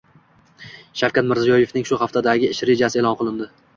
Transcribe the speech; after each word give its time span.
Shavkat 1.01 1.27
Mirziyoyevning 1.31 1.85
shu 1.91 2.01
haftadagi 2.05 2.51
ish 2.55 2.63
rejasi 2.71 3.03
e’lon 3.03 3.19
qilindi 3.21 3.51